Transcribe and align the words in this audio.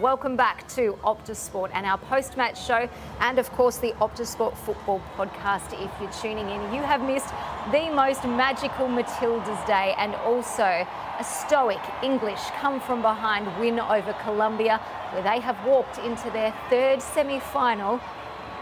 Welcome 0.00 0.36
back 0.36 0.66
to 0.70 0.98
Optus 1.04 1.36
Sport 1.36 1.70
and 1.72 1.86
our 1.86 1.98
post 1.98 2.36
match 2.36 2.60
show, 2.60 2.88
and 3.20 3.38
of 3.38 3.48
course, 3.52 3.78
the 3.78 3.92
Optus 4.00 4.26
Sport 4.26 4.58
football 4.58 5.00
podcast. 5.16 5.72
If 5.72 5.90
you're 6.00 6.10
tuning 6.10 6.48
in, 6.50 6.74
you 6.74 6.82
have 6.82 7.00
missed 7.00 7.28
the 7.70 7.90
most 7.94 8.24
magical 8.24 8.88
Matildas 8.88 9.64
Day 9.68 9.94
and 9.96 10.16
also 10.16 10.64
a 10.64 11.24
stoic 11.24 11.78
English 12.02 12.40
come 12.58 12.80
from 12.80 13.02
behind 13.02 13.46
win 13.60 13.78
over 13.78 14.12
Colombia, 14.24 14.78
where 15.12 15.22
they 15.22 15.38
have 15.38 15.64
walked 15.64 15.98
into 15.98 16.28
their 16.30 16.52
third 16.68 17.00
semi 17.00 17.38
final 17.38 18.00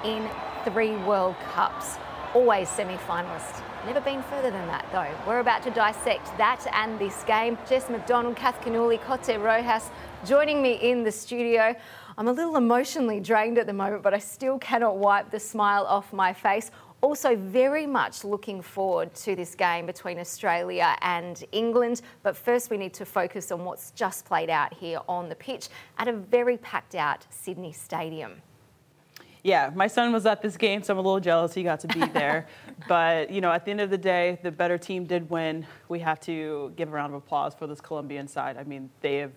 in 0.04 0.28
three 0.64 0.96
World 1.04 1.36
Cups. 1.54 1.96
Always 2.34 2.68
semi 2.68 2.96
finalists. 2.96 3.62
Never 3.86 4.00
been 4.00 4.22
further 4.22 4.50
than 4.50 4.66
that, 4.68 4.86
though. 4.92 5.10
We're 5.26 5.40
about 5.40 5.62
to 5.64 5.70
dissect 5.70 6.26
that 6.38 6.64
and 6.72 6.98
this 6.98 7.24
game. 7.24 7.58
Jess 7.68 7.90
McDonald, 7.90 8.36
Kath 8.36 8.60
Cannuli, 8.60 9.00
Cote 9.00 9.40
Rojas 9.40 9.90
joining 10.24 10.62
me 10.62 10.74
in 10.74 11.02
the 11.02 11.10
studio. 11.10 11.74
I'm 12.16 12.28
a 12.28 12.32
little 12.32 12.56
emotionally 12.56 13.18
drained 13.18 13.58
at 13.58 13.66
the 13.66 13.72
moment, 13.72 14.02
but 14.02 14.14
I 14.14 14.18
still 14.18 14.58
cannot 14.58 14.96
wipe 14.96 15.30
the 15.30 15.40
smile 15.40 15.84
off 15.84 16.12
my 16.12 16.32
face. 16.32 16.70
Also, 17.00 17.34
very 17.34 17.86
much 17.86 18.22
looking 18.22 18.62
forward 18.62 19.12
to 19.14 19.34
this 19.34 19.56
game 19.56 19.86
between 19.86 20.20
Australia 20.20 20.96
and 21.00 21.42
England. 21.50 22.02
But 22.22 22.36
first, 22.36 22.70
we 22.70 22.76
need 22.76 22.94
to 22.94 23.04
focus 23.04 23.50
on 23.50 23.64
what's 23.64 23.90
just 23.90 24.24
played 24.24 24.50
out 24.50 24.72
here 24.72 25.00
on 25.08 25.28
the 25.28 25.34
pitch 25.34 25.68
at 25.98 26.06
a 26.06 26.12
very 26.12 26.56
packed 26.58 26.94
out 26.94 27.26
Sydney 27.30 27.72
Stadium. 27.72 28.42
Yeah, 29.42 29.72
my 29.74 29.88
son 29.88 30.12
was 30.12 30.24
at 30.24 30.40
this 30.40 30.56
game, 30.56 30.84
so 30.84 30.92
I'm 30.92 30.98
a 30.98 31.02
little 31.02 31.18
jealous 31.18 31.52
he 31.52 31.64
got 31.64 31.80
to 31.80 31.88
be 31.88 32.06
there. 32.12 32.46
but, 32.86 33.30
you 33.30 33.40
know, 33.40 33.50
at 33.50 33.64
the 33.64 33.72
end 33.72 33.80
of 33.80 33.90
the 33.90 33.98
day, 33.98 34.38
the 34.44 34.52
better 34.52 34.78
team 34.78 35.04
did 35.04 35.28
win. 35.28 35.66
We 35.88 35.98
have 35.98 36.20
to 36.20 36.72
give 36.76 36.88
a 36.88 36.92
round 36.92 37.12
of 37.12 37.18
applause 37.18 37.52
for 37.52 37.66
this 37.66 37.80
Colombian 37.80 38.28
side. 38.28 38.56
I 38.56 38.62
mean, 38.62 38.88
they 39.00 39.16
have 39.16 39.32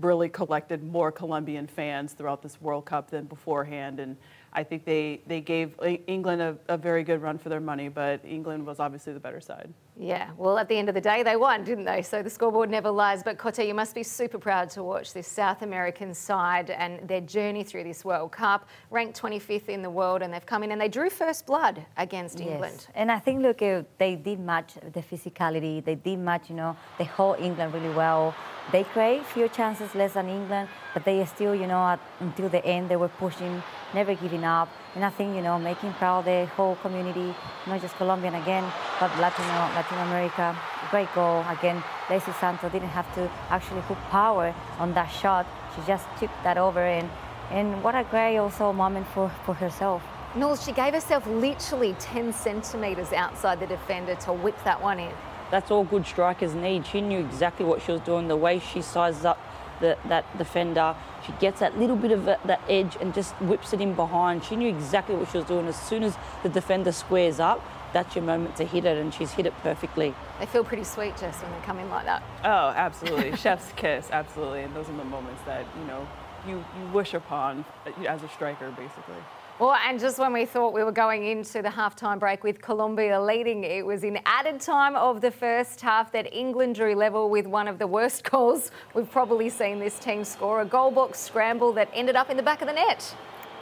really 0.00 0.28
collected 0.28 0.82
more 0.82 1.12
Colombian 1.12 1.66
fans 1.66 2.12
throughout 2.12 2.42
this 2.42 2.60
World 2.60 2.84
Cup 2.84 3.10
than 3.10 3.24
beforehand. 3.24 4.00
And 4.00 4.16
I 4.52 4.62
think 4.64 4.84
they, 4.84 5.20
they 5.26 5.40
gave 5.40 5.74
England 6.06 6.42
a, 6.42 6.56
a, 6.68 6.76
very 6.76 7.04
good 7.04 7.20
run 7.20 7.38
for 7.38 7.48
their 7.48 7.60
money, 7.60 7.88
but 7.88 8.20
England 8.24 8.66
was 8.66 8.80
obviously 8.80 9.12
the 9.12 9.20
better 9.20 9.40
side. 9.40 9.72
Yeah, 9.96 10.30
well, 10.38 10.58
at 10.58 10.68
the 10.68 10.76
end 10.76 10.88
of 10.88 10.94
the 10.94 11.00
day, 11.00 11.22
they 11.22 11.36
won, 11.36 11.64
didn't 11.64 11.84
they? 11.84 12.00
So 12.00 12.22
the 12.22 12.30
scoreboard 12.30 12.70
never 12.70 12.90
lies. 12.90 13.22
But 13.22 13.36
Cote, 13.36 13.58
you 13.58 13.74
must 13.74 13.94
be 13.94 14.02
super 14.02 14.38
proud 14.38 14.70
to 14.70 14.82
watch 14.82 15.12
this 15.12 15.28
South 15.28 15.60
American 15.60 16.14
side 16.14 16.70
and 16.70 17.06
their 17.06 17.20
journey 17.20 17.62
through 17.62 17.84
this 17.84 18.04
World 18.04 18.32
Cup, 18.32 18.68
ranked 18.90 19.20
25th 19.20 19.68
in 19.68 19.82
the 19.82 19.90
world, 19.90 20.22
and 20.22 20.32
they've 20.32 20.46
come 20.46 20.62
in 20.62 20.72
and 20.72 20.80
they 20.80 20.88
drew 20.88 21.10
first 21.10 21.46
blood 21.46 21.84
against 21.98 22.40
yes. 22.40 22.48
England. 22.48 22.86
And 22.94 23.12
I 23.12 23.18
think, 23.18 23.42
look, 23.42 23.60
uh, 23.60 23.82
they 23.98 24.16
did 24.16 24.40
match 24.40 24.74
the 24.74 25.02
physicality, 25.02 25.84
they 25.84 25.96
did 25.96 26.18
match, 26.18 26.48
you 26.48 26.56
know, 26.56 26.74
the 26.96 27.04
whole 27.04 27.34
England 27.38 27.74
really 27.74 27.94
well. 27.94 28.34
They 28.70 28.84
create 28.84 29.26
fewer 29.26 29.48
chances 29.48 29.94
less 29.94 30.14
than 30.14 30.28
England, 30.28 30.68
but 30.94 31.04
they 31.04 31.24
still, 31.24 31.54
you 31.54 31.66
know, 31.66 31.82
at, 31.86 32.00
until 32.20 32.48
the 32.48 32.64
end, 32.64 32.88
they 32.88 32.96
were 32.96 33.08
pushing 33.08 33.62
never 33.94 34.14
giving 34.14 34.44
up. 34.44 34.68
And 34.94 35.04
I 35.04 35.10
think, 35.10 35.34
you 35.34 35.42
know, 35.42 35.58
making 35.58 35.92
proud 35.94 36.24
the 36.24 36.46
whole 36.46 36.76
community, 36.76 37.34
not 37.66 37.80
just 37.80 37.96
Colombian 37.96 38.34
again, 38.34 38.64
but 39.00 39.10
Latino, 39.18 39.48
uh, 39.48 39.72
Latin 39.74 39.98
America. 39.98 40.56
Great 40.90 41.12
goal. 41.14 41.44
Again, 41.48 41.82
Leicy 42.08 42.38
Santos 42.38 42.72
didn't 42.72 42.88
have 42.88 43.12
to 43.14 43.30
actually 43.50 43.80
put 43.82 43.98
power 44.10 44.54
on 44.78 44.92
that 44.94 45.08
shot. 45.08 45.46
She 45.74 45.82
just 45.86 46.06
tipped 46.18 46.42
that 46.44 46.58
over 46.58 46.80
and, 46.80 47.08
and 47.50 47.82
what 47.82 47.94
a 47.94 48.04
great 48.04 48.36
also 48.38 48.72
moment 48.72 49.06
for, 49.08 49.30
for 49.44 49.54
herself. 49.54 50.02
Noel, 50.34 50.56
she 50.56 50.72
gave 50.72 50.94
herself 50.94 51.26
literally 51.26 51.94
10 51.98 52.32
centimetres 52.32 53.12
outside 53.12 53.60
the 53.60 53.66
defender 53.66 54.14
to 54.16 54.32
whip 54.32 54.56
that 54.64 54.80
one 54.80 54.98
in. 54.98 55.12
That's 55.50 55.70
all 55.70 55.84
good 55.84 56.06
strikers 56.06 56.54
need. 56.54 56.86
She 56.86 57.02
knew 57.02 57.18
exactly 57.20 57.66
what 57.66 57.82
she 57.82 57.92
was 57.92 58.00
doing, 58.00 58.28
the 58.28 58.36
way 58.36 58.58
she 58.58 58.80
sizes 58.80 59.26
up 59.26 59.38
the, 59.82 59.98
that 60.08 60.24
defender. 60.38 60.96
She 61.26 61.32
gets 61.32 61.60
that 61.60 61.78
little 61.78 61.96
bit 61.96 62.12
of 62.12 62.24
that 62.24 62.60
edge 62.68 62.96
and 63.00 63.12
just 63.12 63.34
whips 63.42 63.74
it 63.74 63.82
in 63.82 63.92
behind. 63.94 64.42
She 64.44 64.56
knew 64.56 64.68
exactly 64.68 65.14
what 65.14 65.30
she 65.30 65.36
was 65.36 65.46
doing. 65.46 65.66
As 65.66 65.78
soon 65.78 66.02
as 66.02 66.16
the 66.42 66.48
defender 66.48 66.92
squares 66.92 67.38
up, 67.38 67.62
that's 67.92 68.16
your 68.16 68.24
moment 68.24 68.56
to 68.56 68.64
hit 68.64 68.86
it, 68.86 68.96
and 68.96 69.12
she's 69.12 69.32
hit 69.32 69.44
it 69.44 69.52
perfectly. 69.62 70.14
They 70.40 70.46
feel 70.46 70.64
pretty 70.64 70.84
sweet, 70.84 71.14
Jess, 71.18 71.42
when 71.42 71.52
they 71.52 71.66
come 71.66 71.78
in 71.78 71.90
like 71.90 72.06
that. 72.06 72.22
Oh, 72.42 72.72
absolutely. 72.74 73.36
Chef's 73.36 73.70
kiss, 73.76 74.08
absolutely. 74.10 74.62
And 74.62 74.74
those 74.74 74.88
are 74.88 74.96
the 74.96 75.04
moments 75.04 75.42
that, 75.44 75.66
you 75.78 75.84
know, 75.84 76.08
you, 76.46 76.64
you 76.78 76.86
wish 76.92 77.12
upon 77.12 77.66
as 78.08 78.22
a 78.22 78.28
striker, 78.30 78.70
basically. 78.70 79.22
Well, 79.58 79.74
and 79.86 80.00
just 80.00 80.18
when 80.18 80.32
we 80.32 80.46
thought 80.46 80.72
we 80.72 80.82
were 80.82 80.92
going 80.92 81.26
into 81.26 81.60
the 81.60 81.68
halftime 81.68 82.18
break 82.18 82.42
with 82.42 82.62
Colombia 82.62 83.20
leading, 83.20 83.64
it 83.64 83.84
was 83.84 84.02
in 84.02 84.18
added 84.24 84.60
time 84.60 84.96
of 84.96 85.20
the 85.20 85.30
first 85.30 85.80
half 85.82 86.10
that 86.12 86.32
England 86.34 86.76
drew 86.76 86.94
level 86.94 87.28
with 87.28 87.46
one 87.46 87.68
of 87.68 87.78
the 87.78 87.86
worst 87.86 88.24
goals 88.30 88.70
we've 88.94 89.10
probably 89.10 89.50
seen 89.50 89.78
this 89.78 89.98
team 89.98 90.24
score 90.24 90.62
a 90.62 90.64
goal 90.64 90.90
box 90.90 91.20
scramble 91.20 91.72
that 91.74 91.88
ended 91.92 92.16
up 92.16 92.30
in 92.30 92.38
the 92.38 92.42
back 92.42 92.62
of 92.62 92.66
the 92.66 92.72
net. 92.72 93.14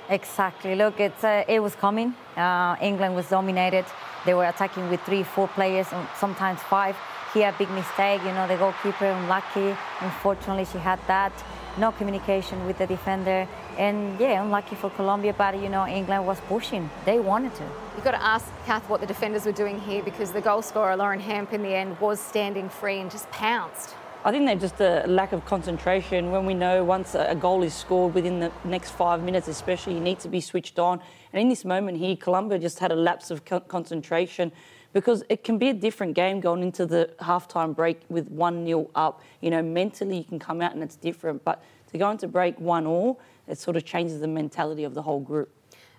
Exactly. 0.08 0.76
Look, 0.76 1.00
it's, 1.00 1.24
uh, 1.24 1.44
it 1.48 1.60
was 1.60 1.74
coming. 1.74 2.14
Uh, 2.36 2.76
England 2.80 3.16
was 3.16 3.28
dominated. 3.28 3.84
They 4.24 4.34
were 4.34 4.46
attacking 4.46 4.88
with 4.90 5.00
three, 5.02 5.24
four 5.24 5.48
players, 5.48 5.88
sometimes 6.16 6.60
five. 6.60 6.96
Here, 7.34 7.52
big 7.58 7.70
mistake. 7.70 8.22
You 8.24 8.32
know, 8.32 8.46
the 8.46 8.56
goalkeeper 8.56 9.06
unlucky. 9.06 9.76
Unfortunately, 10.00 10.64
she 10.64 10.78
had 10.78 11.00
that 11.08 11.32
no 11.78 11.92
communication 11.92 12.66
with 12.66 12.78
the 12.78 12.86
defender. 12.86 13.46
And 13.78 14.18
yeah, 14.20 14.42
unlucky 14.42 14.76
for 14.76 14.90
Colombia, 14.90 15.34
but 15.36 15.60
you 15.60 15.68
know, 15.68 15.86
England 15.86 16.26
was 16.26 16.40
pushing. 16.40 16.90
They 17.04 17.20
wanted 17.20 17.54
to. 17.56 17.64
You've 17.94 18.04
got 18.04 18.12
to 18.12 18.22
ask 18.22 18.46
Kath 18.66 18.88
what 18.88 19.00
the 19.00 19.06
defenders 19.06 19.46
were 19.46 19.52
doing 19.52 19.80
here 19.80 20.02
because 20.02 20.32
the 20.32 20.40
goal 20.40 20.62
scorer, 20.62 20.96
Lauren 20.96 21.20
Hemp, 21.20 21.52
in 21.52 21.62
the 21.62 21.74
end 21.74 21.98
was 22.00 22.20
standing 22.20 22.68
free 22.68 22.98
and 22.98 23.10
just 23.10 23.30
pounced. 23.30 23.94
I 24.22 24.30
think 24.32 24.44
they're 24.44 24.54
just 24.54 24.78
a 24.80 25.06
lack 25.06 25.32
of 25.32 25.46
concentration. 25.46 26.30
When 26.30 26.44
we 26.44 26.52
know 26.52 26.84
once 26.84 27.14
a 27.14 27.34
goal 27.34 27.62
is 27.62 27.72
scored 27.72 28.12
within 28.12 28.38
the 28.38 28.52
next 28.64 28.90
five 28.90 29.22
minutes, 29.22 29.48
especially, 29.48 29.94
you 29.94 30.00
need 30.00 30.20
to 30.20 30.28
be 30.28 30.42
switched 30.42 30.78
on. 30.78 31.00
And 31.32 31.40
in 31.40 31.48
this 31.48 31.64
moment 31.64 31.96
here, 31.96 32.16
Colombia 32.16 32.58
just 32.58 32.80
had 32.80 32.92
a 32.92 32.96
lapse 32.96 33.30
of 33.30 33.46
concentration 33.68 34.52
because 34.92 35.22
it 35.28 35.44
can 35.44 35.58
be 35.58 35.68
a 35.68 35.74
different 35.74 36.14
game 36.14 36.40
going 36.40 36.62
into 36.62 36.86
the 36.86 37.10
halftime 37.20 37.74
break 37.74 38.00
with 38.08 38.28
1 38.28 38.66
0 38.66 38.90
up. 38.94 39.22
You 39.40 39.50
know, 39.50 39.62
mentally 39.62 40.18
you 40.18 40.24
can 40.24 40.38
come 40.38 40.60
out 40.60 40.74
and 40.74 40.82
it's 40.82 40.96
different, 40.96 41.44
but 41.44 41.62
to 41.92 41.98
go 41.98 42.10
into 42.10 42.28
break 42.28 42.58
1 42.58 42.86
all, 42.86 43.20
it 43.46 43.58
sort 43.58 43.76
of 43.76 43.84
changes 43.84 44.20
the 44.20 44.28
mentality 44.28 44.84
of 44.84 44.94
the 44.94 45.02
whole 45.02 45.20
group. 45.20 45.50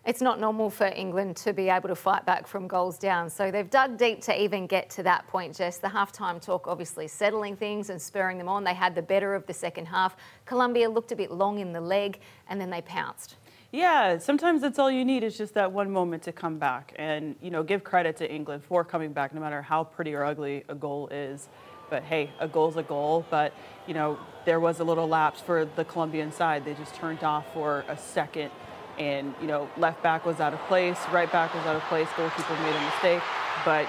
It's 0.04 0.22
not 0.22 0.40
normal 0.40 0.72
for 0.72 0.88
England 0.88 1.36
to 1.38 1.54
be 1.54 1.70
able 1.70 1.88
to 1.90 1.96
fight 1.96 2.26
back 2.26 2.48
from 2.48 2.68
goals 2.68 2.98
down. 2.98 3.30
So 3.30 3.52
they've 3.52 3.70
dug 3.70 3.98
deep 3.98 4.20
to 4.22 4.42
even 4.42 4.66
get 4.66 4.90
to 4.92 5.04
that 5.04 5.28
point, 5.28 5.56
Jess. 5.56 5.78
The 5.78 5.90
halftime 5.90 6.42
talk 6.42 6.66
obviously 6.68 7.08
settling 7.08 7.56
things 7.56 7.92
and 7.92 8.02
spurring 8.02 8.40
them 8.40 8.50
on. 8.50 8.64
They 8.64 8.74
had 8.74 8.96
the 8.96 9.04
better 9.04 9.36
of 9.36 9.46
the 9.46 9.54
second 9.54 9.86
half. 9.86 10.16
Colombia 10.46 10.90
looked 10.90 11.12
a 11.12 11.16
bit 11.16 11.30
long 11.30 11.60
in 11.60 11.72
the 11.72 11.82
leg 11.82 12.20
and 12.50 12.60
then 12.60 12.72
they 12.72 12.82
pounced. 12.82 13.36
Yeah, 13.72 14.18
sometimes 14.18 14.62
that's 14.62 14.78
all 14.80 14.92
you 14.92 15.06
need 15.06 15.24
is 15.24 15.38
just 15.38 15.54
that 15.54 15.72
one 15.72 15.92
moment 15.92 16.24
to 16.24 16.34
come 16.34 16.58
back 16.58 16.94
and, 16.98 17.38
you 17.42 17.50
know, 17.50 17.64
give 17.64 17.86
credit 17.86 18.18
to 18.18 18.30
England 18.30 18.64
for 18.66 18.84
coming 18.84 19.14
back 19.14 19.34
no 19.34 19.40
matter 19.40 19.62
how 19.62 19.86
pretty 19.86 20.14
or 20.14 20.26
ugly 20.26 20.66
a 20.68 20.76
goal 20.76 21.08
is. 21.08 21.48
But 21.90 22.04
hey, 22.04 22.32
a 22.42 22.50
goal's 22.50 22.76
a 22.76 22.84
goal. 22.84 23.26
But, 23.30 23.54
you 23.88 23.94
know, 23.94 24.20
there 24.44 24.60
was 24.60 24.82
a 24.82 24.84
little 24.84 25.08
lapse 25.08 25.40
for 25.40 25.64
the 25.64 25.86
Colombian 25.86 26.34
side. 26.34 26.66
They 26.66 26.74
just 26.74 26.96
turned 26.96 27.24
off 27.24 27.46
for 27.54 27.86
a 27.88 27.98
second 27.98 28.52
and, 29.00 29.34
you 29.40 29.48
know, 29.48 29.70
left 29.78 30.04
back 30.04 30.26
was 30.26 30.42
out 30.42 30.54
of 30.54 30.60
place, 30.64 31.00
right 31.14 31.32
back 31.32 31.54
was 31.54 31.66
out 31.66 31.78
of 31.78 31.82
place, 31.84 32.10
goalkeeper 32.18 32.54
made 32.56 32.76
a 32.76 32.82
mistake. 32.82 33.22
But 33.64 33.86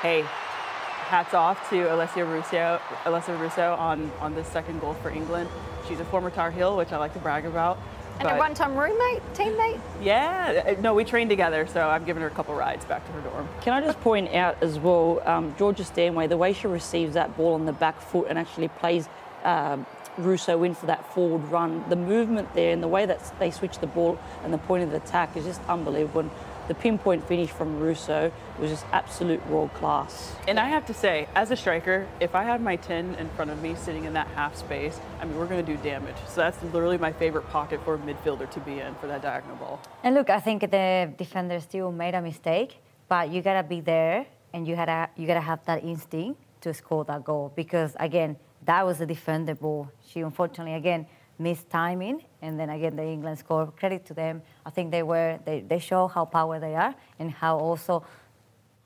hey, 0.00 0.22
hats 0.22 1.34
off 1.34 1.68
to 1.70 1.86
Alessia 1.86 2.24
Russo, 2.24 2.80
Alessia 3.02 3.38
Russo 3.40 3.74
on, 3.74 4.12
on 4.20 4.36
this 4.36 4.46
second 4.46 4.80
goal 4.80 4.94
for 4.94 5.10
England. 5.10 5.50
She's 5.88 5.98
a 5.98 6.04
former 6.04 6.30
Tar 6.30 6.52
Heel, 6.52 6.76
which 6.76 6.92
I 6.92 6.98
like 6.98 7.14
to 7.14 7.18
brag 7.18 7.46
about. 7.46 7.78
And 8.20 8.28
but, 8.28 8.36
a 8.36 8.38
one-time 8.38 8.76
roommate, 8.76 9.22
teammate? 9.34 9.80
Yeah, 10.00 10.76
uh, 10.76 10.80
no, 10.80 10.94
we 10.94 11.04
trained 11.04 11.30
together, 11.30 11.66
so 11.66 11.88
I've 11.88 12.06
given 12.06 12.22
her 12.22 12.28
a 12.28 12.30
couple 12.30 12.54
rides 12.54 12.84
back 12.84 13.04
to 13.06 13.12
her 13.12 13.20
dorm. 13.22 13.48
Can 13.60 13.72
I 13.72 13.80
just 13.80 14.00
point 14.00 14.32
out 14.34 14.62
as 14.62 14.78
well, 14.78 15.20
um, 15.26 15.54
Georgia 15.58 15.84
Stanway, 15.84 16.28
the 16.28 16.36
way 16.36 16.52
she 16.52 16.68
receives 16.68 17.14
that 17.14 17.36
ball 17.36 17.54
on 17.54 17.66
the 17.66 17.72
back 17.72 18.00
foot 18.00 18.26
and 18.28 18.38
actually 18.38 18.68
plays 18.68 19.08
um, 19.42 19.84
Russo 20.16 20.62
in 20.62 20.74
for 20.74 20.86
that 20.86 21.12
forward 21.12 21.42
run, 21.50 21.84
the 21.88 21.96
movement 21.96 22.54
there 22.54 22.72
and 22.72 22.82
the 22.82 22.88
way 22.88 23.04
that 23.04 23.32
they 23.38 23.50
switch 23.50 23.78
the 23.78 23.86
ball 23.86 24.18
and 24.44 24.52
the 24.52 24.58
point 24.58 24.84
of 24.84 24.90
the 24.90 24.98
attack 24.98 25.36
is 25.36 25.44
just 25.44 25.60
unbelievable. 25.68 26.20
And 26.20 26.30
the 26.68 26.74
pinpoint 26.74 27.26
finish 27.26 27.50
from 27.50 27.78
Russo 27.78 28.32
was 28.58 28.70
just 28.70 28.84
absolute 28.92 29.44
world 29.48 29.72
class. 29.74 30.34
And 30.48 30.58
I 30.58 30.68
have 30.68 30.86
to 30.86 30.94
say, 30.94 31.28
as 31.34 31.50
a 31.50 31.56
striker, 31.56 32.06
if 32.20 32.34
I 32.34 32.42
had 32.44 32.60
my 32.60 32.76
10 32.76 33.16
in 33.16 33.28
front 33.30 33.50
of 33.50 33.62
me 33.62 33.74
sitting 33.74 34.04
in 34.04 34.12
that 34.14 34.28
half 34.28 34.56
space, 34.56 34.98
I 35.20 35.24
mean, 35.24 35.36
we're 35.36 35.46
going 35.46 35.64
to 35.64 35.76
do 35.76 35.80
damage. 35.82 36.16
So 36.28 36.40
that's 36.40 36.62
literally 36.62 36.98
my 36.98 37.12
favorite 37.12 37.48
pocket 37.50 37.84
for 37.84 37.94
a 37.94 37.98
midfielder 37.98 38.50
to 38.50 38.60
be 38.60 38.80
in 38.80 38.94
for 38.96 39.06
that 39.06 39.22
diagonal 39.22 39.56
ball. 39.56 39.80
And 40.02 40.14
look, 40.14 40.30
I 40.30 40.40
think 40.40 40.62
the 40.70 41.12
defender 41.16 41.60
still 41.60 41.92
made 41.92 42.14
a 42.14 42.22
mistake, 42.22 42.78
but 43.08 43.30
you 43.30 43.42
gotta 43.42 43.62
be 43.62 43.80
there 43.80 44.26
and 44.52 44.66
you 44.66 44.74
gotta 44.76 45.10
you 45.16 45.26
gotta 45.26 45.40
have 45.40 45.64
that 45.66 45.84
instinct 45.84 46.40
to 46.62 46.72
score 46.72 47.04
that 47.04 47.24
goal 47.24 47.52
because 47.54 47.96
again, 48.00 48.36
that 48.64 48.86
was 48.86 49.00
a 49.00 49.06
defendable. 49.06 49.90
She 50.08 50.20
unfortunately 50.20 50.74
again 50.74 51.06
missed 51.38 51.68
timing, 51.70 52.24
and 52.42 52.58
then 52.58 52.70
again 52.70 52.96
the 52.96 53.04
England 53.04 53.38
score. 53.38 53.66
Credit 53.72 54.04
to 54.06 54.14
them. 54.14 54.42
I 54.64 54.70
think 54.70 54.90
they 54.90 55.02
were 55.02 55.38
they, 55.44 55.60
they 55.60 55.78
show 55.78 56.08
how 56.08 56.24
power 56.24 56.58
they 56.58 56.74
are 56.74 56.94
and 57.18 57.30
how 57.30 57.58
also 57.58 58.04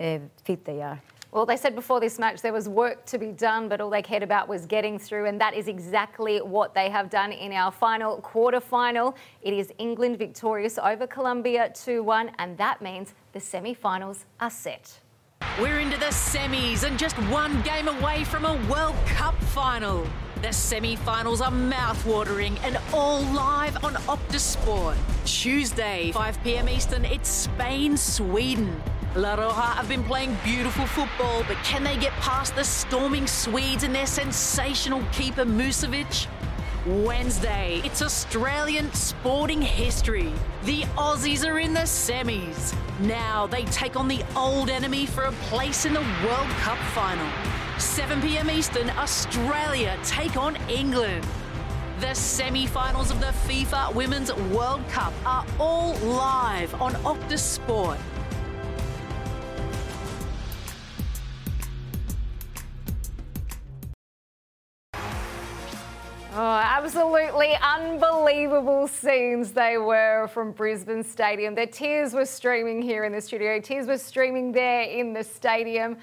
uh, 0.00 0.18
fit 0.44 0.64
they 0.64 0.82
are. 0.82 1.00
Well, 1.30 1.44
they 1.44 1.58
said 1.58 1.74
before 1.74 2.00
this 2.00 2.18
match 2.18 2.40
there 2.40 2.54
was 2.54 2.70
work 2.70 3.04
to 3.06 3.18
be 3.18 3.32
done, 3.32 3.68
but 3.68 3.82
all 3.82 3.90
they 3.90 4.00
cared 4.00 4.22
about 4.22 4.48
was 4.48 4.64
getting 4.64 4.98
through, 4.98 5.26
and 5.26 5.38
that 5.40 5.52
is 5.52 5.68
exactly 5.68 6.38
what 6.38 6.72
they 6.74 6.88
have 6.88 7.10
done 7.10 7.32
in 7.32 7.52
our 7.52 7.70
final 7.70 8.16
quarter 8.22 8.60
final. 8.60 9.14
It 9.42 9.52
is 9.52 9.70
England 9.76 10.18
victorious 10.18 10.78
over 10.78 11.06
Colombia 11.06 11.70
2 11.74 12.02
1, 12.02 12.30
and 12.38 12.56
that 12.56 12.80
means 12.80 13.12
the 13.32 13.40
semi 13.40 13.74
finals 13.74 14.24
are 14.40 14.50
set. 14.50 15.00
We're 15.60 15.80
into 15.80 15.98
the 15.98 16.06
semis 16.06 16.84
and 16.84 16.98
just 16.98 17.16
one 17.30 17.60
game 17.62 17.88
away 17.88 18.24
from 18.24 18.44
a 18.44 18.54
World 18.70 18.96
Cup 19.06 19.34
final. 19.52 20.06
The 20.40 20.52
semi 20.52 20.94
finals 20.94 21.40
are 21.40 21.50
mouth-watering 21.50 22.58
and 22.58 22.78
all 22.94 23.22
live 23.22 23.82
on 23.82 23.94
Optus 24.06 24.38
Sport. 24.38 24.96
Tuesday, 25.24 26.12
5 26.12 26.44
pm 26.44 26.68
Eastern, 26.68 27.04
it's 27.04 27.28
Spain 27.28 27.96
Sweden. 27.96 28.80
La 29.16 29.34
Roja 29.34 29.74
have 29.74 29.88
been 29.88 30.04
playing 30.04 30.36
beautiful 30.44 30.86
football, 30.86 31.42
but 31.48 31.56
can 31.64 31.82
they 31.82 31.96
get 31.96 32.12
past 32.20 32.54
the 32.54 32.62
storming 32.62 33.26
Swedes 33.26 33.82
and 33.82 33.92
their 33.92 34.06
sensational 34.06 35.02
keeper 35.10 35.44
Musovic? 35.44 36.28
Wednesday, 36.86 37.82
it's 37.84 38.00
Australian 38.00 38.92
sporting 38.92 39.60
history. 39.60 40.32
The 40.62 40.82
Aussies 40.96 41.44
are 41.44 41.58
in 41.58 41.74
the 41.74 41.80
semis. 41.80 42.76
Now 43.00 43.48
they 43.48 43.64
take 43.64 43.96
on 43.96 44.06
the 44.06 44.22
old 44.36 44.70
enemy 44.70 45.04
for 45.04 45.24
a 45.24 45.32
place 45.50 45.84
in 45.84 45.92
the 45.92 46.06
World 46.24 46.48
Cup 46.60 46.78
final. 46.94 47.57
7 47.78 48.20
pm 48.20 48.50
Eastern, 48.50 48.90
Australia 48.90 49.96
take 50.02 50.36
on 50.36 50.56
England. 50.68 51.24
The 52.00 52.12
semi 52.12 52.66
finals 52.66 53.12
of 53.12 53.20
the 53.20 53.26
FIFA 53.26 53.94
Women's 53.94 54.34
World 54.34 54.86
Cup 54.88 55.12
are 55.24 55.46
all 55.60 55.94
live 55.98 56.74
on 56.82 56.94
Optus 56.94 57.38
Sport. 57.38 57.98
Oh, 66.34 66.60
absolutely 66.62 67.56
unbelievable 67.62 68.88
scenes 68.88 69.52
they 69.52 69.78
were 69.78 70.28
from 70.28 70.50
Brisbane 70.50 71.04
Stadium. 71.04 71.54
Their 71.54 71.66
tears 71.66 72.12
were 72.12 72.26
streaming 72.26 72.82
here 72.82 73.04
in 73.04 73.12
the 73.12 73.20
studio, 73.20 73.60
tears 73.60 73.86
were 73.86 73.98
streaming 73.98 74.50
there 74.50 74.82
in 74.82 75.12
the 75.12 75.22
stadium. 75.22 75.96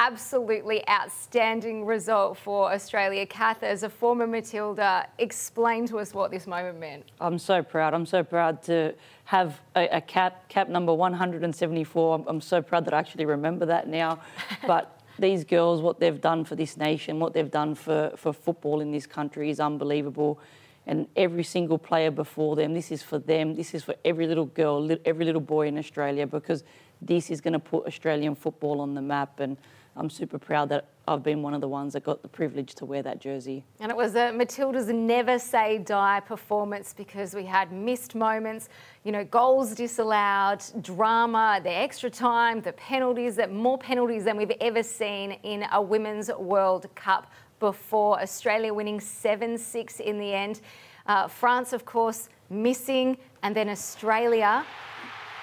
Absolutely 0.00 0.86
outstanding 0.88 1.84
result 1.84 2.36
for 2.36 2.72
Australia. 2.72 3.24
Kath, 3.24 3.62
as 3.62 3.84
a 3.84 3.88
former 3.88 4.26
Matilda, 4.26 5.06
explain 5.18 5.86
to 5.86 5.98
us 5.98 6.12
what 6.12 6.30
this 6.30 6.46
moment 6.46 6.80
meant. 6.80 7.04
I'm 7.20 7.38
so 7.38 7.62
proud. 7.62 7.94
I'm 7.94 8.06
so 8.06 8.24
proud 8.24 8.62
to 8.64 8.94
have 9.24 9.60
a, 9.76 9.96
a 9.96 10.00
cap, 10.00 10.48
cap 10.48 10.68
number 10.68 10.92
174. 10.92 12.14
I'm, 12.14 12.24
I'm 12.26 12.40
so 12.40 12.60
proud 12.60 12.84
that 12.86 12.94
I 12.94 12.98
actually 12.98 13.26
remember 13.26 13.66
that 13.66 13.86
now. 13.86 14.20
But 14.66 14.98
these 15.18 15.44
girls, 15.44 15.80
what 15.80 16.00
they've 16.00 16.20
done 16.20 16.44
for 16.44 16.56
this 16.56 16.76
nation, 16.76 17.20
what 17.20 17.32
they've 17.32 17.50
done 17.50 17.74
for, 17.74 18.12
for 18.16 18.32
football 18.32 18.80
in 18.80 18.90
this 18.90 19.06
country 19.06 19.50
is 19.50 19.60
unbelievable. 19.60 20.40
And 20.86 21.06
every 21.14 21.44
single 21.44 21.78
player 21.78 22.10
before 22.10 22.56
them, 22.56 22.74
this 22.74 22.90
is 22.90 23.02
for 23.02 23.18
them, 23.18 23.54
this 23.54 23.72
is 23.72 23.84
for 23.84 23.94
every 24.04 24.26
little 24.26 24.46
girl, 24.46 24.90
every 25.04 25.24
little 25.24 25.40
boy 25.40 25.68
in 25.68 25.78
Australia, 25.78 26.26
because 26.26 26.64
this 27.00 27.30
is 27.30 27.40
going 27.40 27.52
to 27.52 27.60
put 27.60 27.86
Australian 27.86 28.34
football 28.34 28.80
on 28.80 28.94
the 28.94 29.02
map. 29.02 29.38
And 29.38 29.56
I'm 29.96 30.08
super 30.08 30.38
proud 30.38 30.70
that 30.70 30.86
I've 31.06 31.22
been 31.22 31.42
one 31.42 31.52
of 31.52 31.60
the 31.60 31.68
ones 31.68 31.92
that 31.92 32.04
got 32.04 32.22
the 32.22 32.28
privilege 32.28 32.74
to 32.76 32.84
wear 32.84 33.02
that 33.02 33.20
jersey. 33.20 33.64
And 33.80 33.90
it 33.90 33.96
was 33.96 34.14
a 34.14 34.32
Matilda's 34.32 34.88
never 34.88 35.38
say 35.38 35.78
die 35.78 36.20
performance 36.20 36.94
because 36.96 37.34
we 37.34 37.44
had 37.44 37.72
missed 37.72 38.14
moments, 38.14 38.68
you 39.04 39.12
know, 39.12 39.24
goals 39.24 39.74
disallowed, 39.74 40.62
drama, 40.80 41.60
the 41.62 41.70
extra 41.70 42.08
time, 42.08 42.62
the 42.62 42.72
penalties, 42.74 43.36
that 43.36 43.52
more 43.52 43.76
penalties 43.76 44.24
than 44.24 44.36
we've 44.36 44.52
ever 44.60 44.82
seen 44.82 45.32
in 45.42 45.66
a 45.72 45.82
Women's 45.82 46.30
World 46.32 46.86
Cup 46.94 47.30
before. 47.60 48.20
Australia 48.20 48.72
winning 48.72 49.00
7 49.00 49.58
6 49.58 50.00
in 50.00 50.18
the 50.18 50.32
end. 50.32 50.60
Uh, 51.06 51.26
France, 51.26 51.72
of 51.72 51.84
course, 51.84 52.28
missing, 52.48 53.18
and 53.42 53.54
then 53.54 53.68
Australia 53.68 54.64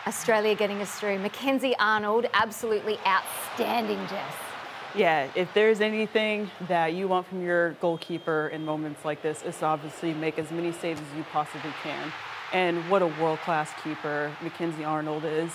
Australia 0.07 0.55
getting 0.55 0.81
us 0.81 0.91
through. 0.99 1.19
Mackenzie 1.19 1.75
Arnold, 1.79 2.25
absolutely 2.33 2.97
outstanding, 3.05 3.99
Jess. 4.07 4.33
Yeah, 4.95 5.27
if 5.35 5.53
there's 5.53 5.81
anything 5.81 6.49
that 6.67 6.93
you 6.93 7.07
want 7.07 7.27
from 7.27 7.43
your 7.43 7.73
goalkeeper 7.73 8.47
in 8.47 8.65
moments 8.65 9.05
like 9.05 9.21
this, 9.21 9.43
it's 9.43 9.61
obviously 9.61 10.13
make 10.13 10.39
as 10.39 10.49
many 10.51 10.71
saves 10.71 10.99
as 10.99 11.17
you 11.17 11.23
possibly 11.31 11.71
can. 11.83 12.11
And 12.53 12.89
what 12.89 13.03
a 13.03 13.07
world 13.07 13.39
class 13.39 13.71
keeper 13.83 14.31
Mackenzie 14.41 14.83
Arnold 14.83 15.25
is. 15.25 15.51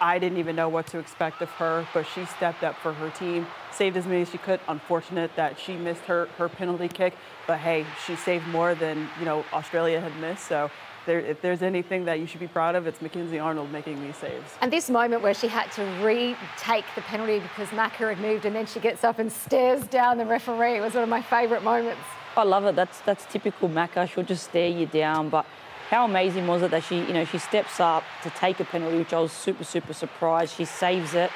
I 0.00 0.18
didn't 0.18 0.38
even 0.38 0.54
know 0.54 0.68
what 0.68 0.86
to 0.88 0.98
expect 0.98 1.40
of 1.40 1.48
her, 1.52 1.86
but 1.94 2.06
she 2.06 2.26
stepped 2.26 2.62
up 2.62 2.76
for 2.76 2.92
her 2.92 3.10
team, 3.10 3.46
saved 3.72 3.96
as 3.96 4.04
many 4.04 4.22
as 4.22 4.30
she 4.30 4.38
could. 4.38 4.60
Unfortunate 4.68 5.34
that 5.36 5.58
she 5.58 5.74
missed 5.76 6.02
her, 6.02 6.26
her 6.36 6.48
penalty 6.48 6.88
kick, 6.88 7.14
but 7.46 7.58
hey, 7.58 7.86
she 8.06 8.14
saved 8.14 8.46
more 8.48 8.74
than 8.74 9.08
you 9.18 9.24
know 9.24 9.44
Australia 9.52 10.00
had 10.00 10.14
missed. 10.20 10.46
So 10.46 10.70
there, 11.06 11.20
if 11.20 11.40
there's 11.40 11.62
anything 11.62 12.04
that 12.04 12.20
you 12.20 12.26
should 12.26 12.40
be 12.40 12.48
proud 12.48 12.74
of, 12.74 12.86
it's 12.86 13.00
Mackenzie 13.00 13.38
Arnold 13.38 13.72
making 13.72 14.02
these 14.02 14.16
saves. 14.16 14.52
And 14.60 14.72
this 14.72 14.90
moment 14.90 15.22
where 15.22 15.34
she 15.34 15.48
had 15.48 15.72
to 15.72 15.82
retake 16.04 16.84
the 16.94 17.00
penalty 17.02 17.38
because 17.38 17.68
Macca 17.68 18.14
had 18.14 18.20
moved, 18.20 18.44
and 18.44 18.54
then 18.54 18.66
she 18.66 18.80
gets 18.80 19.04
up 19.04 19.18
and 19.18 19.32
stares 19.32 19.86
down 19.86 20.18
the 20.18 20.26
referee 20.26 20.76
It 20.76 20.80
was 20.80 20.94
one 20.94 21.02
of 21.02 21.08
my 21.08 21.22
favourite 21.22 21.62
moments. 21.62 22.00
I 22.36 22.42
love 22.42 22.66
it. 22.66 22.76
That's 22.76 23.00
that's 23.00 23.24
typical 23.26 23.68
Macca. 23.68 24.08
She'll 24.10 24.24
just 24.24 24.44
stare 24.44 24.68
you 24.68 24.86
down, 24.86 25.30
but. 25.30 25.46
How 25.88 26.04
amazing 26.04 26.48
was 26.48 26.62
it 26.62 26.72
that 26.72 26.82
she, 26.82 26.96
you 26.96 27.12
know, 27.12 27.24
she 27.24 27.38
steps 27.38 27.78
up 27.78 28.02
to 28.24 28.30
take 28.30 28.58
a 28.58 28.64
penalty, 28.64 28.98
which 28.98 29.12
I 29.12 29.20
was 29.20 29.30
super, 29.30 29.62
super 29.62 29.92
surprised. 29.92 30.56
She 30.56 30.64
saves 30.64 31.14
it, 31.14 31.30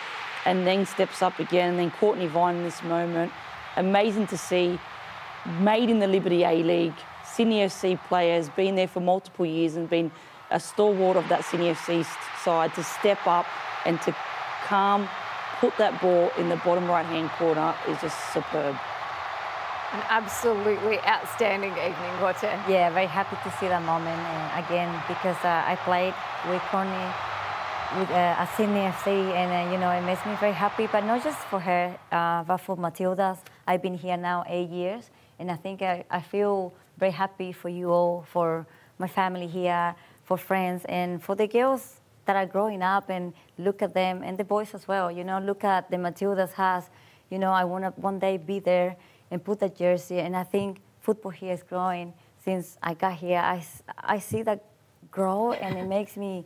and 0.45 0.67
then 0.67 0.87
steps 0.87 1.23
up 1.23 1.39
again. 1.39 1.71
And 1.71 1.79
then 1.79 1.91
Cortnee 1.93 2.29
Vine 2.29 2.57
in 2.57 2.65
this 2.65 2.83
moment, 2.83 3.31
amazing 3.77 4.27
to 4.27 4.37
see. 4.37 4.77
Made 5.61 5.89
in 5.89 6.01
the 6.01 6.09
Liberty 6.09 6.43
A 6.43 6.65
League, 6.65 6.99
Sydney 7.41 7.61
FC 7.61 7.99
player, 8.09 8.35
has 8.35 8.51
been 8.51 8.75
there 8.75 8.87
for 8.87 9.00
multiple 9.00 9.47
years 9.47 9.75
and 9.75 9.88
been 9.88 10.12
a 10.50 10.61
stalwart 10.61 11.17
of 11.17 11.26
that 11.31 11.43
Sydney 11.43 11.73
FC 11.73 12.05
side 12.45 12.75
to 12.75 12.85
step 12.85 13.26
up 13.26 13.47
and 13.87 13.99
to 14.03 14.14
calm, 14.67 15.09
put 15.59 15.75
that 15.79 15.99
ball 16.03 16.31
in 16.37 16.50
the 16.50 16.57
bottom 16.57 16.87
right 16.87 17.07
hand 17.07 17.31
corner 17.38 17.75
is 17.88 17.99
just 18.03 18.19
superb. 18.35 18.76
An 19.97 20.03
absolutely 20.11 20.99
outstanding 21.09 21.73
evening, 21.73 22.12
Cote. 22.21 22.43
Yeah, 22.69 22.91
very 22.91 23.07
happy 23.07 23.37
to 23.43 23.57
see 23.57 23.69
that 23.69 23.85
moment 23.85 24.21
uh, 24.21 24.62
again 24.62 24.93
because 25.09 25.41
uh, 25.43 25.64
I 25.64 25.76
played 25.76 26.12
with 26.47 26.61
Cortnee 26.69 27.11
with 27.97 28.11
uh, 28.11 28.43
at 28.43 28.55
Sydney 28.55 28.81
FC, 28.81 29.33
and 29.33 29.49
uh, 29.50 29.73
you 29.73 29.79
know 29.81 29.91
it 29.91 30.03
makes 30.03 30.26
me 30.26 30.35
very 30.41 30.53
happy. 30.53 30.88
But 30.93 31.07
not 31.07 31.25
just 31.25 31.38
for 31.49 31.59
her, 31.59 31.99
uh, 32.12 32.45
but 32.45 32.59
for 32.59 32.76
Matildas. 32.76 33.38
I've 33.67 33.81
been 33.81 33.95
here 33.95 34.19
now 34.19 34.45
eight 34.47 34.69
years, 34.69 35.11
and 35.38 35.50
I 35.50 35.57
think 35.57 35.81
I, 35.81 36.05
I 36.11 36.21
feel 36.21 36.75
very 37.00 37.11
happy 37.12 37.50
for 37.50 37.71
you 37.71 37.90
all, 37.90 38.25
for 38.30 38.66
my 38.99 39.09
family 39.09 39.47
here, 39.47 39.97
for 40.23 40.37
friends, 40.37 40.85
and 40.85 41.21
for 41.23 41.35
the 41.35 41.49
girls 41.49 42.00
that 42.26 42.37
are 42.37 42.47
growing 42.47 42.83
up 42.83 43.09
and 43.09 43.33
look 43.59 43.83
at 43.83 43.95
them, 43.95 44.23
and 44.23 44.38
the 44.38 44.45
boys 44.45 44.75
as 44.75 44.87
well. 44.87 45.11
You 45.11 45.25
know, 45.25 45.40
look 45.40 45.64
at 45.64 45.90
the 45.90 45.97
Matildas 45.97 46.52
has. 46.52 46.90
You 47.30 47.38
know, 47.38 47.52
I 47.52 47.64
want 47.64 47.85
to 47.85 47.90
one 48.00 48.19
day 48.19 48.37
be 48.37 48.61
there 48.61 48.97
and 49.30 49.42
put 49.42 49.59
that 49.61 49.76
jersey, 49.76 50.19
and 50.21 50.37
I 50.37 50.45
think 50.45 50.80
football 51.00 51.33
here 51.33 51.54
is 51.54 51.62
growing 51.62 52.12
since 52.45 52.76
I 52.83 52.95
got 52.95 53.14
here. 53.14 53.38
I, 53.38 53.64
I 53.99 54.19
see 54.19 54.42
that 54.42 54.64
grow, 55.11 55.52
and 55.52 55.78
it 55.78 55.87
makes 55.87 56.16
me 56.16 56.45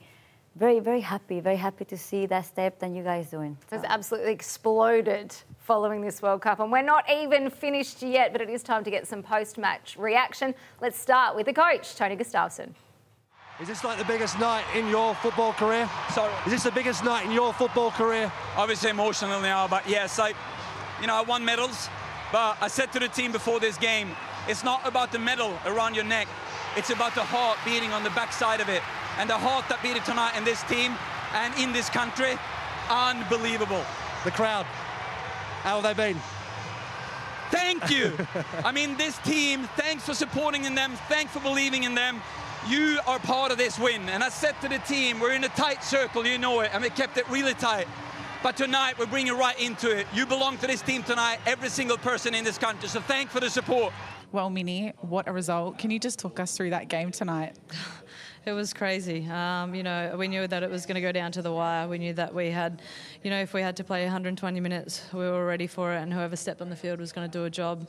very, 0.57 0.79
very 0.79 1.01
happy, 1.01 1.41
very 1.41 1.57
happy 1.57 1.85
to 1.87 1.97
see 1.97 2.27
that 2.27 2.47
step 2.47 2.79
that 2.79 2.91
you 2.91 3.03
guys 3.03 3.31
doing. 3.31 3.57
So 3.69 3.77
it's 3.77 3.85
absolutely 3.89 4.33
exploded 4.33 5.35
following 5.59 6.01
this 6.01 6.23
World 6.23 6.43
Cup, 6.43 6.61
and 6.61 6.71
we're 6.71 6.83
not 6.83 7.05
even 7.11 7.51
finished 7.51 8.03
yet, 8.03 8.33
but 8.33 8.41
it 8.41 8.49
is 8.49 8.63
time 8.63 8.85
to 8.85 8.91
get 8.91 9.07
some 9.07 9.23
post-match 9.23 9.97
reaction. 9.99 10.55
Let's 10.81 10.99
start 10.99 11.35
with 11.35 11.47
the 11.47 11.53
coach, 11.53 11.97
Tony 11.97 12.17
Gustafsson. 12.17 12.71
Is 13.61 13.69
this 13.69 13.85
like 13.85 13.99
the 13.99 14.05
biggest 14.05 14.39
night 14.39 14.65
in 14.75 14.89
your 14.89 15.15
football 15.17 15.53
career? 15.53 15.89
Sorry. 16.11 16.33
Is 16.45 16.53
this 16.53 16.65
the 16.65 16.73
biggest 16.73 17.05
night 17.05 17.25
in 17.25 17.31
your 17.31 17.53
football 17.53 17.91
career? 17.93 18.31
Obviously 18.57 18.91
emotional 18.91 19.41
now, 19.41 19.69
but 19.69 19.89
yes, 19.89 20.19
I, 20.19 20.33
you 21.01 21.07
know, 21.07 21.15
I 21.15 21.23
won 21.23 21.45
medals, 21.45 21.89
but 22.33 22.57
I 22.61 22.69
said 22.69 22.93
to 22.93 22.99
the 22.99 23.09
team 23.09 23.33
before 23.33 23.61
this 23.61 23.79
game, 23.79 24.11
it's 24.49 24.65
not 24.65 24.87
about 24.87 25.13
the 25.13 25.19
medal 25.19 25.57
around 25.67 25.95
your 25.95 26.05
neck. 26.05 26.29
It's 26.77 26.91
about 26.91 27.15
the 27.15 27.23
heart 27.23 27.57
beating 27.65 27.93
on 27.93 28.03
the 28.03 28.11
backside 28.11 28.61
of 28.61 28.69
it. 28.69 28.83
And 29.19 29.31
the 29.31 29.39
heart 29.39 29.69
that 29.69 29.83
beat 29.83 29.97
it 29.97 30.05
tonight 30.05 30.37
in 30.37 30.45
this 30.45 30.63
team 30.65 30.95
and 31.35 31.55
in 31.59 31.73
this 31.73 31.89
country. 31.89 32.39
Unbelievable. 32.91 33.85
The 34.25 34.31
crowd, 34.31 34.67
how 35.63 35.81
have 35.81 35.97
they 35.97 36.13
been? 36.13 36.21
Thank 37.51 37.91
you. 37.91 38.17
I 38.65 38.73
mean, 38.73 38.97
this 38.97 39.19
team, 39.19 39.65
thanks 39.77 40.05
for 40.05 40.15
supporting 40.15 40.65
in 40.65 40.75
them, 40.75 40.93
thanks 41.09 41.33
for 41.33 41.41
believing 41.41 41.85
in 41.85 41.95
them. 41.95 42.21
You 42.69 42.99
are 43.07 43.19
part 43.19 43.53
of 43.53 43.59
this 43.59 43.79
win. 43.79 44.09
And 44.09 44.25
I 44.25 44.31
said 44.31 44.55
to 44.63 44.69
the 44.69 44.79
team, 44.79 45.21
we're 45.21 45.35
in 45.35 45.45
a 45.45 45.49
tight 45.51 45.85
circle, 45.85 46.27
you 46.27 46.39
know 46.39 46.61
it, 46.61 46.71
and 46.73 46.83
we 46.83 46.91
kept 46.91 47.19
it 47.19 47.29
really 47.29 47.55
tight. 47.55 47.87
But 48.43 48.57
tonight, 48.57 48.99
we're 48.99 49.07
bringing 49.07 49.37
right 49.37 49.59
into 49.61 49.91
it. 49.91 50.07
You 50.13 50.27
belong 50.27 50.59
to 50.59 50.67
this 50.67 50.83
team 50.83 51.03
tonight, 51.03 51.39
every 51.47 51.69
single 51.69 51.97
person 51.97 52.35
in 52.35 52.45
this 52.45 52.59
country. 52.59 52.89
So 52.89 53.01
thanks 53.01 53.33
for 53.33 53.41
the 53.41 53.49
support. 53.49 53.93
Well, 54.33 54.51
Minnie, 54.51 54.93
what 55.01 55.29
a 55.29 55.33
result. 55.33 55.79
Can 55.79 55.91
you 55.91 55.99
just 55.99 56.19
talk 56.19 56.41
us 56.41 56.57
through 56.57 56.71
that 56.71 56.89
game 56.89 57.11
tonight? 57.11 57.57
it 58.47 58.53
was 58.53 58.75
crazy. 58.75 59.27
Um, 59.27 59.75
you 59.75 59.83
know, 59.83 60.17
we 60.19 60.29
knew 60.29 60.47
that 60.47 60.63
it 60.63 60.71
was 60.71 60.85
going 60.85 60.97
to 60.97 61.01
go 61.01 61.13
down 61.13 61.33
to 61.33 61.43
the 61.43 61.53
wire. 61.53 61.89
We 61.89 61.99
knew 61.99 62.13
that 62.15 62.35
we 62.35 62.51
had, 62.51 62.83
you 63.23 63.31
know, 63.31 63.41
if 63.41 63.55
we 63.55 63.63
had 63.63 63.77
to 63.77 63.85
play 63.85 64.03
120 64.03 64.61
minutes, 64.61 65.03
we 65.13 65.21
were 65.21 65.47
ready 65.47 65.67
for 65.67 65.95
it, 65.95 65.99
and 65.99 66.13
whoever 66.13 66.37
stepped 66.37 66.61
on 66.61 66.69
the 66.69 66.77
field 66.77 67.01
was 67.01 67.13
going 67.13 67.29
to 67.29 67.39
do 67.39 67.45
a 67.45 67.51
job. 67.51 67.89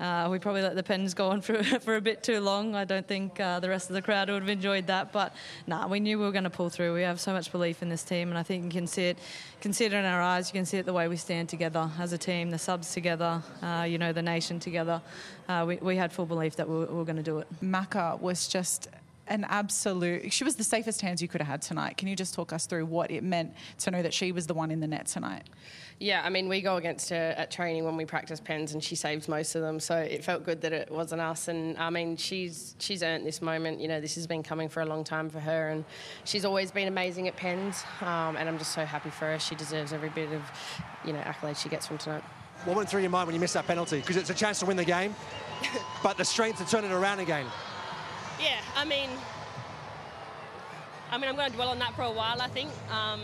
Uh, 0.00 0.28
we 0.28 0.38
probably 0.40 0.62
let 0.62 0.74
the 0.74 0.82
pens 0.82 1.14
go 1.14 1.28
on 1.28 1.40
for, 1.40 1.62
for 1.80 1.94
a 1.94 2.00
bit 2.00 2.24
too 2.24 2.40
long. 2.40 2.74
I 2.74 2.84
don't 2.84 3.06
think 3.06 3.38
uh, 3.38 3.60
the 3.60 3.68
rest 3.68 3.90
of 3.90 3.94
the 3.94 4.02
crowd 4.02 4.28
would 4.30 4.42
have 4.42 4.48
enjoyed 4.48 4.88
that, 4.88 5.12
but 5.12 5.34
nah, 5.68 5.86
we 5.86 6.00
knew 6.00 6.18
we 6.18 6.24
were 6.24 6.32
going 6.32 6.44
to 6.44 6.50
pull 6.50 6.68
through. 6.68 6.94
We 6.94 7.02
have 7.02 7.20
so 7.20 7.32
much 7.32 7.52
belief 7.52 7.82
in 7.82 7.88
this 7.88 8.02
team, 8.02 8.28
and 8.28 8.38
I 8.38 8.42
think 8.42 8.64
you 8.64 8.70
can 8.70 8.88
see 8.88 9.04
it, 9.04 9.18
can 9.60 9.72
see 9.72 9.84
it 9.84 9.92
in 9.92 10.04
our 10.04 10.20
eyes. 10.20 10.48
You 10.48 10.54
can 10.54 10.66
see 10.66 10.78
it 10.78 10.86
the 10.86 10.92
way 10.92 11.06
we 11.06 11.16
stand 11.16 11.48
together 11.48 11.88
as 12.00 12.12
a 12.12 12.18
team, 12.18 12.50
the 12.50 12.58
subs 12.58 12.92
together, 12.92 13.40
uh, 13.62 13.86
you 13.88 13.98
know, 13.98 14.12
the 14.12 14.22
nation 14.22 14.58
together. 14.58 15.00
Uh, 15.48 15.64
we, 15.68 15.76
we 15.76 15.96
had 15.96 16.12
full 16.12 16.26
belief 16.26 16.56
that 16.56 16.68
we 16.68 16.74
were, 16.74 16.86
we 16.86 16.94
were 16.94 17.04
going 17.04 17.16
to 17.16 17.22
do 17.22 17.38
it. 17.38 17.46
Macca 17.62 18.18
was 18.20 18.48
just 18.48 18.88
an 19.32 19.46
absolute. 19.48 20.30
She 20.32 20.44
was 20.44 20.56
the 20.56 20.64
safest 20.64 21.00
hands 21.00 21.22
you 21.22 21.26
could 21.26 21.40
have 21.40 21.48
had 21.48 21.62
tonight. 21.62 21.96
Can 21.96 22.06
you 22.06 22.14
just 22.14 22.34
talk 22.34 22.52
us 22.52 22.66
through 22.66 22.84
what 22.84 23.10
it 23.10 23.24
meant 23.24 23.54
to 23.78 23.90
know 23.90 24.02
that 24.02 24.12
she 24.12 24.30
was 24.30 24.46
the 24.46 24.52
one 24.54 24.70
in 24.70 24.80
the 24.80 24.86
net 24.86 25.06
tonight? 25.06 25.48
Yeah, 25.98 26.20
I 26.22 26.28
mean, 26.28 26.48
we 26.48 26.60
go 26.60 26.76
against 26.76 27.08
her 27.10 27.34
at 27.36 27.50
training 27.50 27.84
when 27.84 27.96
we 27.96 28.04
practice 28.04 28.40
pens, 28.40 28.74
and 28.74 28.84
she 28.84 28.94
saves 28.94 29.28
most 29.28 29.54
of 29.54 29.62
them. 29.62 29.80
So 29.80 29.96
it 29.96 30.22
felt 30.22 30.44
good 30.44 30.60
that 30.62 30.72
it 30.72 30.90
wasn't 30.90 31.22
us. 31.22 31.48
And 31.48 31.78
I 31.78 31.88
mean, 31.88 32.16
she's 32.16 32.76
she's 32.78 33.02
earned 33.02 33.26
this 33.26 33.40
moment. 33.40 33.80
You 33.80 33.88
know, 33.88 34.00
this 34.00 34.14
has 34.16 34.26
been 34.26 34.42
coming 34.42 34.68
for 34.68 34.82
a 34.82 34.86
long 34.86 35.02
time 35.02 35.30
for 35.30 35.40
her, 35.40 35.70
and 35.70 35.84
she's 36.24 36.44
always 36.44 36.70
been 36.70 36.88
amazing 36.88 37.26
at 37.28 37.36
pens. 37.36 37.84
Um, 38.02 38.36
and 38.36 38.48
I'm 38.48 38.58
just 38.58 38.72
so 38.72 38.84
happy 38.84 39.10
for 39.10 39.26
her. 39.26 39.38
She 39.38 39.54
deserves 39.54 39.94
every 39.94 40.10
bit 40.10 40.30
of, 40.32 40.42
you 41.06 41.14
know, 41.14 41.20
accolade 41.20 41.56
she 41.56 41.70
gets 41.70 41.86
from 41.86 41.96
tonight. 41.98 42.22
What 42.64 42.76
went 42.76 42.88
through 42.88 43.00
your 43.00 43.10
mind 43.10 43.26
when 43.26 43.34
you 43.34 43.40
missed 43.40 43.54
that 43.54 43.66
penalty? 43.66 44.00
Because 44.00 44.16
it's 44.16 44.30
a 44.30 44.34
chance 44.34 44.60
to 44.60 44.66
win 44.66 44.76
the 44.76 44.84
game, 44.84 45.14
but 46.02 46.16
the 46.16 46.24
strength 46.24 46.58
to 46.58 46.70
turn 46.70 46.84
it 46.84 46.92
around 46.92 47.20
again. 47.20 47.46
Yeah, 48.42 48.60
I 48.74 48.84
mean, 48.84 49.08
I 51.12 51.18
mean, 51.18 51.28
I'm 51.28 51.36
going 51.36 51.50
to 51.50 51.56
dwell 51.56 51.68
on 51.68 51.78
that 51.78 51.94
for 51.94 52.02
a 52.02 52.10
while, 52.10 52.42
I 52.42 52.48
think. 52.48 52.70
Um, 52.90 53.20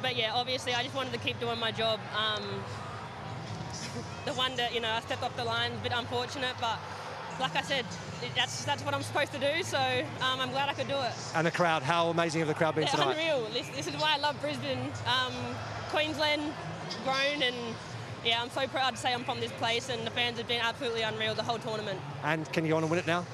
but 0.00 0.16
yeah, 0.16 0.32
obviously, 0.32 0.72
I 0.72 0.82
just 0.82 0.94
wanted 0.94 1.12
to 1.12 1.18
keep 1.18 1.38
doing 1.38 1.60
my 1.60 1.70
job. 1.70 2.00
Um, 2.16 2.42
the 4.24 4.32
one 4.32 4.56
that 4.56 4.72
you 4.72 4.80
know, 4.80 4.90
I 4.90 5.00
stepped 5.00 5.22
off 5.22 5.36
the 5.36 5.44
line, 5.44 5.72
a 5.72 5.82
bit 5.82 5.92
unfortunate, 5.94 6.54
but 6.60 6.78
like 7.38 7.54
I 7.54 7.62
said, 7.62 7.84
that's 8.34 8.64
that's 8.64 8.82
what 8.82 8.94
I'm 8.94 9.02
supposed 9.02 9.32
to 9.32 9.38
do. 9.38 9.62
So 9.62 9.78
um, 9.78 10.40
I'm 10.40 10.50
glad 10.50 10.68
I 10.68 10.72
could 10.74 10.88
do 10.88 10.98
it. 10.98 11.12
And 11.34 11.46
the 11.46 11.50
crowd, 11.50 11.82
how 11.82 12.08
amazing 12.08 12.38
have 12.40 12.48
the 12.48 12.54
crowd 12.54 12.74
been 12.74 12.84
yeah, 12.84 12.90
tonight? 12.90 13.16
Unreal. 13.18 13.46
This, 13.52 13.68
this, 13.70 13.86
is 13.86 14.00
why 14.00 14.14
I 14.14 14.18
love 14.18 14.40
Brisbane, 14.40 14.90
um, 15.06 15.34
Queensland, 15.90 16.42
grown, 17.04 17.42
and 17.42 17.56
yeah, 18.24 18.40
I'm 18.40 18.50
so 18.50 18.66
proud 18.68 18.90
to 18.90 18.96
say 18.96 19.12
I'm 19.12 19.24
from 19.24 19.40
this 19.40 19.52
place, 19.52 19.90
and 19.90 20.06
the 20.06 20.10
fans 20.10 20.38
have 20.38 20.48
been 20.48 20.60
absolutely 20.60 21.02
unreal 21.02 21.34
the 21.34 21.42
whole 21.42 21.58
tournament. 21.58 22.00
And 22.22 22.50
can 22.52 22.64
you 22.64 22.70
go 22.70 22.76
on 22.76 22.84
and 22.84 22.90
win 22.90 23.00
it 23.00 23.06
now? 23.06 23.26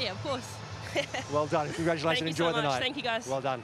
Yeah, 0.00 0.12
of 0.12 0.22
course. 0.22 0.56
well 1.32 1.46
done. 1.46 1.72
Congratulations. 1.72 2.20
Thank 2.20 2.30
Enjoy 2.30 2.48
you 2.48 2.50
so 2.52 2.56
the 2.56 2.62
much. 2.62 2.72
night. 2.72 2.82
Thank 2.82 2.96
you, 2.96 3.02
guys. 3.02 3.26
Well 3.26 3.40
done. 3.40 3.62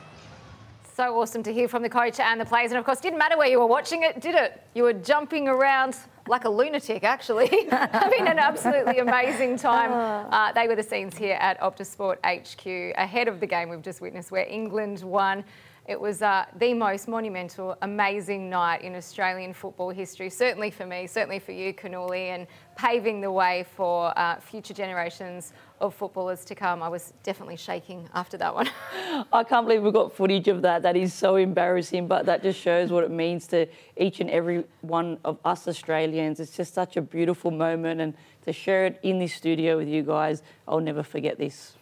So 0.96 1.18
awesome 1.20 1.42
to 1.42 1.52
hear 1.52 1.66
from 1.66 1.82
the 1.82 1.88
coach 1.88 2.20
and 2.20 2.40
the 2.40 2.44
players. 2.44 2.70
And 2.70 2.78
of 2.78 2.84
course, 2.84 3.00
didn't 3.00 3.18
matter 3.18 3.36
where 3.36 3.48
you 3.48 3.58
were 3.58 3.66
watching 3.66 4.04
it, 4.04 4.20
did 4.20 4.36
it? 4.36 4.62
You 4.74 4.84
were 4.84 4.92
jumping 4.92 5.48
around 5.48 5.96
like 6.28 6.44
a 6.44 6.48
lunatic, 6.48 7.02
actually, 7.02 7.48
having 7.70 8.28
an 8.28 8.38
absolutely 8.38 8.98
amazing 8.98 9.56
time. 9.56 9.90
Uh, 10.34 10.52
they 10.52 10.66
were 10.66 10.74
the 10.74 10.82
scenes 10.82 11.16
here 11.16 11.36
at 11.40 11.60
Optus 11.60 11.86
Sport 11.86 12.18
HQ 12.24 12.66
ahead 12.96 13.28
of 13.28 13.40
the 13.40 13.46
game 13.46 13.68
we've 13.68 13.82
just 13.82 14.00
witnessed, 14.00 14.30
where 14.30 14.46
England 14.46 15.00
won. 15.02 15.44
It 15.86 16.00
was 16.00 16.22
uh, 16.22 16.46
the 16.56 16.72
most 16.72 17.08
monumental, 17.08 17.76
amazing 17.82 18.48
night 18.48 18.82
in 18.82 18.94
Australian 18.94 19.52
football 19.52 19.90
history, 19.90 20.30
certainly 20.30 20.70
for 20.70 20.86
me, 20.86 21.06
certainly 21.06 21.38
for 21.38 21.52
you, 21.52 21.74
Cannuli, 21.74 22.28
and 22.28 22.46
paving 22.74 23.20
the 23.20 23.30
way 23.30 23.66
for 23.76 24.18
uh, 24.18 24.40
future 24.40 24.74
generations 24.74 25.52
of 25.80 25.94
footballers 25.94 26.44
to 26.46 26.54
come. 26.54 26.82
I 26.82 26.88
was 26.88 27.12
definitely 27.22 27.56
shaking 27.56 28.08
after 28.14 28.36
that 28.38 28.54
one. 28.54 28.70
I 29.32 29.44
can't 29.44 29.66
believe 29.66 29.82
we've 29.82 29.92
got 29.92 30.12
footage 30.12 30.48
of 30.48 30.62
that. 30.62 30.82
That 30.82 30.96
is 30.96 31.12
so 31.12 31.36
embarrassing, 31.36 32.06
but 32.06 32.26
that 32.26 32.42
just 32.42 32.60
shows 32.60 32.90
what 32.90 33.04
it 33.04 33.10
means 33.10 33.46
to 33.48 33.66
each 33.96 34.20
and 34.20 34.30
every 34.30 34.64
one 34.82 35.18
of 35.24 35.38
us 35.44 35.66
Australians. 35.68 36.40
It's 36.40 36.56
just 36.56 36.74
such 36.74 36.96
a 36.96 37.02
beautiful 37.02 37.50
moment, 37.50 38.00
and 38.00 38.14
to 38.44 38.52
share 38.52 38.86
it 38.86 39.00
in 39.02 39.18
this 39.18 39.34
studio 39.34 39.76
with 39.76 39.88
you 39.88 40.02
guys, 40.02 40.42
I'll 40.68 40.80
never 40.80 41.02
forget 41.02 41.38
this. 41.38 41.74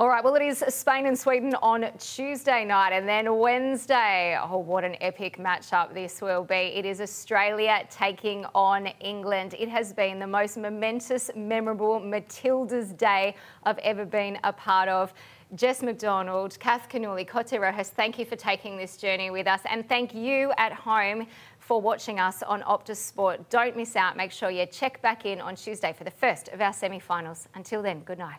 All 0.00 0.08
right, 0.08 0.24
well, 0.24 0.34
it 0.34 0.40
is 0.40 0.64
Spain 0.68 1.04
and 1.04 1.18
Sweden 1.18 1.54
on 1.60 1.84
Tuesday 1.98 2.64
night, 2.64 2.94
and 2.94 3.06
then 3.06 3.36
Wednesday. 3.36 4.34
Oh, 4.40 4.56
what 4.56 4.82
an 4.82 4.96
epic 5.02 5.36
matchup 5.36 5.92
this 5.92 6.22
will 6.22 6.42
be. 6.42 6.54
It 6.54 6.86
is 6.86 7.02
Australia 7.02 7.86
taking 7.90 8.46
on 8.54 8.86
England. 9.00 9.54
It 9.58 9.68
has 9.68 9.92
been 9.92 10.18
the 10.18 10.26
most 10.26 10.56
momentous, 10.56 11.30
memorable 11.36 12.00
Matilda's 12.00 12.94
Day 12.94 13.36
I've 13.64 13.76
ever 13.80 14.06
been 14.06 14.38
a 14.42 14.54
part 14.54 14.88
of. 14.88 15.12
Jess 15.54 15.82
McDonald, 15.82 16.58
Kath 16.58 16.88
Cannuli, 16.88 17.28
Cote 17.28 17.52
Rojas, 17.60 17.90
thank 17.90 18.18
you 18.18 18.24
for 18.24 18.36
taking 18.36 18.78
this 18.78 18.96
journey 18.96 19.30
with 19.30 19.46
us, 19.46 19.60
and 19.68 19.86
thank 19.86 20.14
you 20.14 20.50
at 20.56 20.72
home 20.72 21.26
for 21.58 21.78
watching 21.78 22.18
us 22.18 22.42
on 22.42 22.62
Optus 22.62 22.96
Sport. 22.96 23.50
Don't 23.50 23.76
miss 23.76 23.96
out. 23.96 24.16
Make 24.16 24.32
sure 24.32 24.48
you 24.48 24.64
check 24.64 25.02
back 25.02 25.26
in 25.26 25.42
on 25.42 25.56
Tuesday 25.56 25.92
for 25.92 26.04
the 26.04 26.10
first 26.10 26.48
of 26.48 26.62
our 26.62 26.72
semi 26.72 27.00
finals. 27.00 27.48
Until 27.54 27.82
then, 27.82 28.00
good 28.00 28.18
night. 28.18 28.38